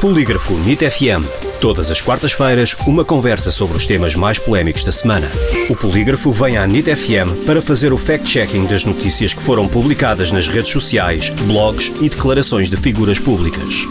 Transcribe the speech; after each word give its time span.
Polígrafo 0.00 0.56
NIT 0.56 0.88
FM. 0.88 1.26
Todas 1.60 1.90
as 1.90 2.00
quartas-feiras, 2.00 2.76
uma 2.86 3.04
conversa 3.04 3.50
sobre 3.50 3.76
os 3.76 3.84
temas 3.84 4.14
mais 4.14 4.38
polémicos 4.38 4.84
da 4.84 4.92
semana. 4.92 5.28
O 5.68 5.74
Polígrafo 5.74 6.30
vem 6.30 6.56
à 6.56 6.64
NIT 6.64 6.94
FM 6.94 7.44
para 7.44 7.60
fazer 7.60 7.92
o 7.92 7.98
fact-checking 7.98 8.66
das 8.66 8.84
notícias 8.84 9.34
que 9.34 9.42
foram 9.42 9.66
publicadas 9.66 10.30
nas 10.30 10.46
redes 10.46 10.70
sociais, 10.70 11.30
blogs 11.30 11.92
e 12.00 12.08
declarações 12.08 12.70
de 12.70 12.76
figuras 12.76 13.18
públicas. 13.18 13.88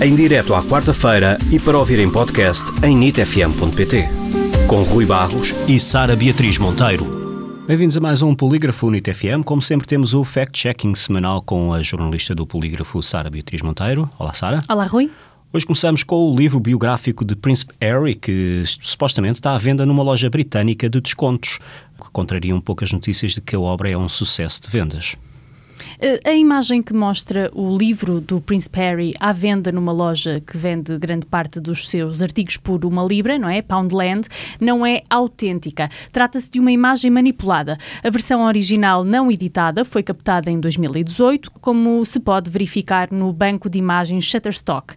Em 0.00 0.14
direto 0.14 0.54
à 0.54 0.62
quarta-feira 0.62 1.36
e 1.50 1.58
para 1.58 1.76
ouvir 1.76 1.98
em 1.98 2.08
podcast 2.08 2.70
em 2.84 2.96
nitfm.pt. 2.96 4.08
Com 4.68 4.84
Rui 4.84 5.04
Barros 5.04 5.52
e 5.66 5.80
Sara 5.80 6.14
Beatriz 6.14 6.58
Monteiro. 6.58 7.18
Bem-vindos 7.66 7.96
a 7.96 8.00
mais 8.00 8.22
um 8.22 8.36
Polígrafo 8.36 8.86
Unit 8.86 9.12
FM. 9.12 9.42
Como 9.44 9.60
sempre, 9.60 9.86
temos 9.86 10.14
o 10.14 10.22
fact-checking 10.22 10.94
semanal 10.94 11.42
com 11.42 11.72
a 11.72 11.82
jornalista 11.82 12.36
do 12.36 12.46
Polígrafo, 12.46 13.02
Sara 13.02 13.28
Beatriz 13.28 13.62
Monteiro. 13.62 14.08
Olá, 14.16 14.32
Sara. 14.32 14.62
Olá, 14.68 14.86
Rui. 14.86 15.10
Hoje 15.52 15.66
começamos 15.66 16.04
com 16.04 16.30
o 16.30 16.36
livro 16.36 16.60
biográfico 16.60 17.24
de 17.24 17.34
Príncipe 17.34 17.74
Harry, 17.80 18.14
que 18.14 18.62
supostamente 18.64 19.34
está 19.34 19.52
à 19.52 19.58
venda 19.58 19.84
numa 19.84 20.00
loja 20.00 20.30
britânica 20.30 20.88
de 20.88 21.00
descontos, 21.00 21.58
que 22.00 22.08
contraria 22.12 22.54
um 22.54 22.60
pouco 22.60 22.84
as 22.84 22.92
notícias 22.92 23.32
de 23.32 23.40
que 23.40 23.56
a 23.56 23.60
obra 23.60 23.90
é 23.90 23.98
um 23.98 24.08
sucesso 24.08 24.62
de 24.62 24.68
vendas. 24.68 25.16
Eh, 26.02 26.18
a 26.24 26.32
imagem 26.32 26.80
que 26.80 26.94
mostra 26.94 27.50
o 27.54 27.76
livro 27.76 28.22
do 28.22 28.40
Príncipe 28.40 28.78
Harry 28.78 29.12
à 29.20 29.32
venda 29.32 29.70
numa 29.70 29.92
loja 29.92 30.40
que 30.40 30.56
vende 30.56 30.96
grande 30.96 31.26
parte 31.26 31.60
dos 31.60 31.90
seus 31.90 32.22
artigos 32.22 32.56
por 32.56 32.86
uma 32.86 33.04
libra, 33.04 33.38
não 33.38 33.50
é? 33.50 33.60
Poundland, 33.60 34.26
não 34.58 34.86
é 34.86 35.02
autêntica. 35.10 35.90
Trata-se 36.10 36.50
de 36.50 36.58
uma 36.58 36.72
imagem 36.72 37.10
manipulada. 37.10 37.76
A 38.02 38.08
versão 38.08 38.46
original 38.46 39.04
não 39.04 39.30
editada 39.30 39.84
foi 39.84 40.02
captada 40.02 40.50
em 40.50 40.58
2018, 40.58 41.50
como 41.60 42.02
se 42.06 42.18
pode 42.18 42.48
verificar 42.48 43.12
no 43.12 43.30
banco 43.30 43.68
de 43.68 43.78
imagens 43.78 44.24
Shutterstock. 44.24 44.94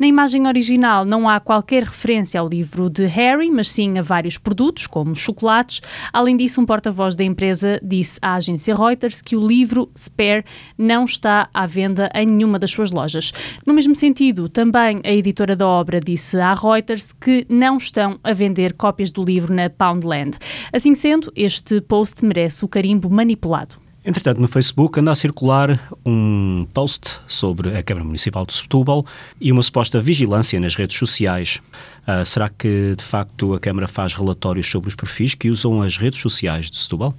Na 0.00 0.06
imagem 0.06 0.46
original 0.46 1.04
não 1.04 1.28
há 1.28 1.38
qualquer 1.38 1.82
referência 1.82 2.40
ao 2.40 2.48
livro 2.48 2.88
de 2.88 3.04
Harry, 3.04 3.50
mas 3.50 3.70
sim 3.70 3.98
a 3.98 4.02
vários 4.02 4.38
produtos, 4.38 4.86
como 4.86 5.14
chocolates. 5.14 5.82
Além 6.10 6.34
disso, 6.34 6.62
um 6.62 6.64
porta-voz 6.64 7.14
da 7.14 7.24
empresa 7.24 7.78
disse 7.82 8.18
à 8.22 8.36
agência 8.36 8.74
Reuters 8.74 9.20
que 9.20 9.36
o 9.36 9.46
livro 9.46 9.90
Spare 9.94 10.45
não 10.76 11.04
está 11.04 11.48
à 11.52 11.66
venda 11.66 12.10
em 12.14 12.26
nenhuma 12.26 12.58
das 12.58 12.70
suas 12.70 12.90
lojas. 12.90 13.32
No 13.66 13.72
mesmo 13.72 13.94
sentido, 13.94 14.48
também 14.48 15.00
a 15.04 15.12
editora 15.12 15.56
da 15.56 15.66
obra 15.66 16.00
disse 16.00 16.38
à 16.38 16.54
Reuters 16.54 17.12
que 17.12 17.46
não 17.48 17.76
estão 17.76 18.18
a 18.22 18.32
vender 18.32 18.72
cópias 18.74 19.10
do 19.10 19.24
livro 19.24 19.54
na 19.54 19.70
Poundland. 19.70 20.38
Assim 20.72 20.94
sendo, 20.94 21.32
este 21.34 21.80
post 21.80 22.24
merece 22.24 22.64
o 22.64 22.68
carimbo 22.68 23.10
manipulado. 23.10 23.85
Entretanto, 24.06 24.40
no 24.40 24.46
Facebook 24.46 25.00
anda 25.00 25.10
a 25.10 25.16
circular 25.16 25.80
um 26.06 26.64
post 26.72 27.18
sobre 27.26 27.76
a 27.76 27.82
Câmara 27.82 28.04
Municipal 28.06 28.46
de 28.46 28.52
Setúbal 28.52 29.04
e 29.40 29.50
uma 29.50 29.64
suposta 29.64 30.00
vigilância 30.00 30.60
nas 30.60 30.76
redes 30.76 30.96
sociais. 30.96 31.60
Uh, 32.06 32.24
será 32.24 32.48
que, 32.48 32.94
de 32.96 33.02
facto, 33.02 33.52
a 33.52 33.58
Câmara 33.58 33.88
faz 33.88 34.14
relatórios 34.14 34.70
sobre 34.70 34.88
os 34.88 34.94
perfis 34.94 35.34
que 35.34 35.50
usam 35.50 35.82
as 35.82 35.96
redes 35.96 36.20
sociais 36.20 36.70
de 36.70 36.78
Setúbal? 36.78 37.12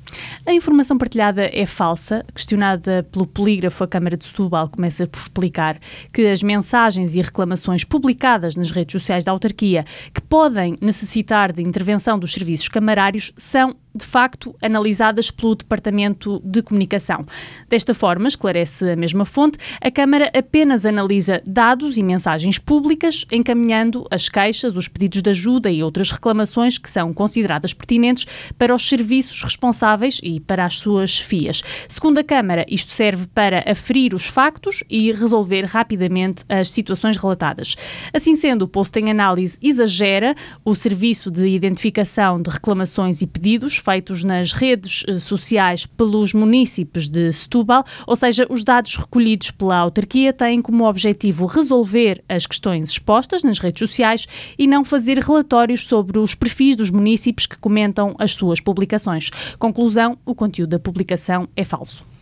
A 0.46 0.54
informação 0.54 0.98
partilhada 0.98 1.50
é 1.52 1.66
falsa. 1.66 2.26
Questionada 2.34 3.06
pelo 3.12 3.28
polígrafo, 3.28 3.84
a 3.84 3.88
Câmara 3.88 4.16
de 4.16 4.24
Setúbal 4.24 4.70
começa 4.70 5.06
por 5.06 5.20
explicar 5.20 5.78
que 6.14 6.26
as 6.26 6.42
mensagens 6.42 7.16
e 7.16 7.22
reclamações 7.22 7.84
publicadas 7.84 8.56
nas 8.56 8.72
redes 8.72 8.94
sociais 8.94 9.26
da 9.26 9.34
autarquia 9.34 9.84
que 10.14 10.22
podem 10.22 10.76
necessitar 10.82 11.52
de 11.52 11.62
intervenção 11.62 12.18
dos 12.18 12.32
serviços 12.32 12.70
camarários 12.70 13.34
são 13.36 13.76
de 13.98 14.06
facto 14.06 14.56
analisadas 14.62 15.32
pelo 15.32 15.56
Departamento 15.56 16.42
de 16.44 16.62
Comunicação. 16.62 17.26
Desta 17.68 17.94
forma, 17.94 18.28
esclarece 18.28 18.92
a 18.92 18.96
mesma 18.96 19.26
fonte, 19.26 19.58
a 19.82 19.92
Câmara 19.92 20.32
apenas 20.34 20.86
analisa 20.86 21.42
dados 21.46 21.98
e 21.98 22.04
mensagens 22.04 22.60
públicas, 22.60 23.26
encaminhando 23.32 24.06
as 24.12 24.30
queixas, 24.30 24.76
os 24.76 24.88
pedidos 24.88 25.22
de 25.22 25.30
ajuda 25.30 25.70
e 25.70 25.84
outras 25.84 26.12
reclamações 26.12 26.78
que 26.78 26.90
são 26.90 27.14
consideradas 27.14 27.74
pertinentes 27.74 28.26
para 28.58 28.74
os 28.74 28.88
serviços 28.88 29.42
responsáveis 29.44 30.20
e 30.24 30.40
para 30.40 30.66
as 30.66 30.78
suas 30.78 31.20
FIAs. 31.20 31.62
Segundo 31.90 32.20
a 32.20 32.24
Câmara, 32.24 32.66
isto 32.70 32.92
serve 32.92 33.28
para 33.28 33.64
aferir 33.70 34.14
os 34.14 34.28
factos 34.28 34.84
e 34.90 35.12
resolver 35.12 35.66
rapidamente 35.66 36.44
as 36.48 36.70
situações 36.70 37.18
relatadas. 37.18 37.76
Assim 38.14 38.36
sendo, 38.36 38.64
o 38.64 38.68
posto 38.68 38.98
em 38.98 39.10
análise 39.10 39.58
exagera 39.62 40.36
o 40.64 40.76
serviço 40.76 41.32
de 41.32 41.48
identificação 41.48 42.42
de 42.42 42.50
reclamações 42.50 43.22
e 43.22 43.28
pedidos 43.28 43.78
feitos 43.88 44.26
nas 44.26 44.52
redes 44.52 45.06
eh, 45.08 45.18
sociais 45.18 45.86
pelos 45.86 46.34
municípios 46.34 47.08
de 47.08 47.32
Setúbal, 47.32 47.86
ou 48.06 48.18
seja, 48.18 48.46
os 48.50 48.62
dados 48.62 48.98
recolhidos 48.98 49.50
pela 49.52 49.78
autarquia 49.78 50.34
têm 50.34 50.62
como 50.62 50.84
objetivo 50.84 51.46
resolver 51.46 52.22
as 52.28 52.46
questões 52.46 52.90
expostas 52.90 53.46
nas 53.46 53.60
redes 53.60 53.80
sociais 53.80 54.28
e 54.60 54.68
não 54.68 54.84
fazer 54.84 55.20
relatórios 55.20 55.88
sobre 55.88 56.20
os 56.20 56.36
perfis 56.36 56.76
dos 56.76 56.90
municípios 56.90 57.46
que 57.46 57.58
comentam 57.58 58.14
as 58.20 58.34
suas 58.34 58.60
publicações. 58.60 59.30
Conclusão: 59.58 60.18
o 60.26 60.36
conteúdo 60.36 60.72
da 60.72 60.80
publicação 60.80 61.48
é 61.56 61.64
falso. 61.64 62.17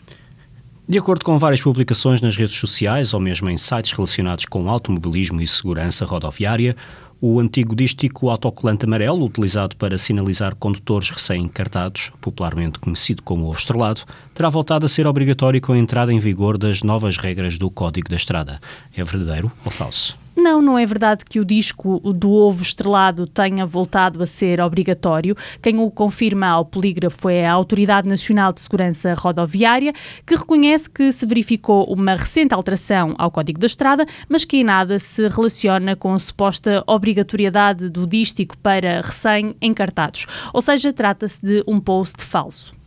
De 0.88 1.00
acordo 1.00 1.26
com 1.26 1.40
várias 1.40 1.64
publicações 1.64 2.22
nas 2.22 2.36
redes 2.36 2.56
sociais 2.56 3.12
ou 3.12 3.20
mesmo 3.20 3.50
em 3.50 3.58
sites 3.58 3.92
relacionados 3.92 4.46
com 4.46 4.70
automobilismo 4.70 5.42
e 5.42 5.48
segurança 5.48 6.06
rodoviária, 6.06 6.76
o 7.20 7.40
antigo 7.40 7.76
dístico 7.76 8.30
autocolante 8.30 8.86
amarelo, 8.86 9.26
utilizado 9.26 9.76
para 9.78 9.98
sinalizar 9.98 10.54
condutores 10.56 11.10
recém-encartados, 11.10 12.12
popularmente 12.22 12.78
conhecido 12.78 13.24
como 13.24 13.48
ovo 13.48 13.58
estrelado, 13.58 14.02
terá 14.32 14.48
voltado 14.48 14.86
a 14.86 14.90
ser 14.90 15.08
obrigatório 15.08 15.60
com 15.60 15.74
a 15.74 15.78
entrada 15.78 16.14
em 16.14 16.20
vigor 16.20 16.56
das 16.56 16.84
novas 16.84 17.18
regras 17.18 17.58
do 17.58 17.72
Código 17.72 18.08
da 18.08 18.16
Estrada. 18.16 18.60
É 18.96 19.04
verdadeiro 19.04 19.52
ou 19.66 19.72
falso? 19.72 20.25
Não, 20.46 20.62
não 20.62 20.78
é 20.78 20.86
verdade 20.86 21.26
que 21.26 21.40
o 21.40 21.44
disco 21.44 22.00
do 22.14 22.32
ovo 22.32 22.62
estrelado 22.62 23.26
tenha 23.26 23.66
voltado 23.66 24.22
a 24.22 24.28
ser 24.28 24.62
obrigatório. 24.62 25.36
Quem 25.60 25.80
o 25.80 25.90
confirma 25.90 26.46
ao 26.46 26.64
polígrafo 26.64 27.28
é 27.30 27.48
a 27.48 27.54
Autoridade 27.54 28.08
Nacional 28.08 28.54
de 28.54 28.62
Segurança 28.62 29.16
Rodoviária, 29.16 29.92
que 30.24 30.36
reconhece 30.36 30.88
que 30.88 31.12
se 31.12 31.26
verificou 31.26 31.92
uma 31.92 32.14
recente 32.14 32.54
alteração 32.54 33.16
ao 33.18 33.32
Código 33.32 33.60
da 33.60 33.66
Estrada, 33.66 34.06
mas 34.30 34.46
que 34.46 34.58
em 34.58 34.64
nada 34.64 35.00
se 35.00 35.28
relaciona 35.28 35.96
com 35.96 36.14
a 36.14 36.20
suposta 36.20 36.84
obrigatoriedade 36.86 37.90
do 37.90 38.06
dístico 38.06 38.56
para 38.60 39.02
recém-encartados. 39.02 40.28
Ou 40.54 40.62
seja, 40.62 40.94
trata-se 40.94 41.44
de 41.44 41.64
um 41.66 41.80
post 41.80 42.24
falso. 42.24 42.85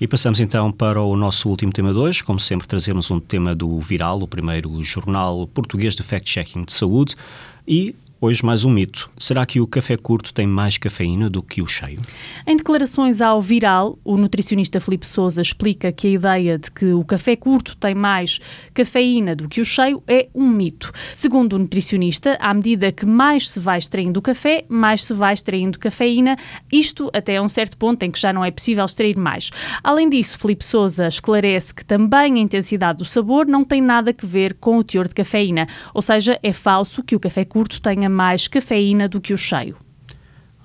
E 0.00 0.08
passamos 0.08 0.40
então 0.40 0.72
para 0.72 1.02
o 1.02 1.14
nosso 1.14 1.46
último 1.50 1.70
tema 1.70 1.92
de 1.92 1.98
hoje. 1.98 2.24
Como 2.24 2.40
sempre, 2.40 2.66
trazemos 2.66 3.10
um 3.10 3.20
tema 3.20 3.54
do 3.54 3.78
Viral, 3.80 4.22
o 4.22 4.26
primeiro 4.26 4.82
jornal 4.82 5.46
português 5.46 5.94
de 5.94 6.02
fact-checking 6.02 6.62
de 6.62 6.72
saúde. 6.72 7.14
E 7.68 7.94
Hoje 8.22 8.44
mais 8.44 8.66
um 8.66 8.70
mito. 8.70 9.10
Será 9.16 9.46
que 9.46 9.62
o 9.62 9.66
café 9.66 9.96
curto 9.96 10.34
tem 10.34 10.46
mais 10.46 10.76
cafeína 10.76 11.30
do 11.30 11.42
que 11.42 11.62
o 11.62 11.66
cheio? 11.66 12.02
Em 12.46 12.54
declarações 12.54 13.22
ao 13.22 13.40
Viral, 13.40 13.98
o 14.04 14.18
nutricionista 14.18 14.78
Felipe 14.78 15.06
Souza 15.06 15.40
explica 15.40 15.90
que 15.90 16.08
a 16.08 16.10
ideia 16.10 16.58
de 16.58 16.70
que 16.70 16.92
o 16.92 17.02
café 17.02 17.34
curto 17.34 17.74
tem 17.78 17.94
mais 17.94 18.38
cafeína 18.74 19.34
do 19.34 19.48
que 19.48 19.62
o 19.62 19.64
cheio 19.64 20.02
é 20.06 20.28
um 20.34 20.46
mito. 20.46 20.92
Segundo 21.14 21.54
o 21.54 21.58
nutricionista, 21.58 22.36
à 22.42 22.52
medida 22.52 22.92
que 22.92 23.06
mais 23.06 23.50
se 23.50 23.58
vai 23.58 23.78
extraindo 23.78 24.20
o 24.20 24.22
café, 24.22 24.66
mais 24.68 25.02
se 25.02 25.14
vai 25.14 25.32
extraindo 25.32 25.78
cafeína, 25.78 26.36
isto 26.70 27.10
até 27.14 27.38
a 27.38 27.42
um 27.42 27.48
certo 27.48 27.78
ponto 27.78 28.02
em 28.02 28.10
que 28.10 28.20
já 28.20 28.34
não 28.34 28.44
é 28.44 28.50
possível 28.50 28.84
extrair 28.84 29.16
mais. 29.16 29.48
Além 29.82 30.10
disso, 30.10 30.38
Felipe 30.38 30.62
Souza 30.62 31.08
esclarece 31.08 31.74
que 31.74 31.86
também 31.86 32.34
a 32.34 32.38
intensidade 32.38 32.98
do 32.98 33.06
sabor 33.06 33.46
não 33.46 33.64
tem 33.64 33.80
nada 33.80 34.10
a 34.10 34.26
ver 34.26 34.52
com 34.60 34.76
o 34.76 34.84
teor 34.84 35.08
de 35.08 35.14
cafeína, 35.14 35.66
ou 35.94 36.02
seja, 36.02 36.38
é 36.42 36.52
falso 36.52 37.02
que 37.02 37.16
o 37.16 37.20
café 37.20 37.46
curto 37.46 37.80
tenha 37.80 38.09
mais 38.10 38.48
cafeína 38.48 39.08
do 39.08 39.20
que 39.20 39.32
o 39.32 39.38
cheio. 39.38 39.76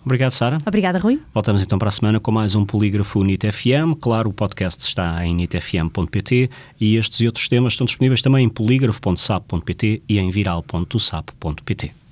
Obrigado, 0.05 0.31
Sara. 0.33 0.59
Obrigada, 0.65 0.99
Rui. 0.99 1.19
Voltamos 1.33 1.63
então 1.63 1.79
para 1.79 1.89
a 1.89 1.91
semana 1.91 2.19
com 2.19 2.31
mais 2.31 2.53
um 2.53 2.63
Polígrafo 2.63 3.23
NIT 3.23 3.51
FM. 3.51 3.97
Claro, 3.99 4.29
o 4.29 4.33
podcast 4.33 4.83
está 4.83 5.25
em 5.25 5.33
nitfm.pt 5.33 6.49
e 6.79 6.95
estes 6.95 7.21
e 7.21 7.25
outros 7.25 7.47
temas 7.47 7.73
estão 7.73 7.85
disponíveis 7.85 8.21
também 8.21 8.45
em 8.45 8.49
polígrafo.sap.pt 8.49 10.03
e 10.07 10.19
em 10.19 10.29
viral.sap.pt. 10.29 11.95